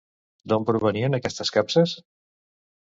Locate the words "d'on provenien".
0.53-1.19